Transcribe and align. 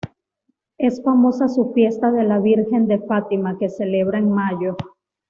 Es 0.79 1.03
famosa 1.03 1.47
su 1.47 1.73
fiesta 1.73 2.11
de 2.11 2.23
la 2.23 2.39
Vírgen 2.39 2.87
de 2.87 2.97
Fátima, 3.01 3.59
que 3.59 3.69
celebra 3.69 4.17
en 4.17 4.31
mayo. 4.31 4.75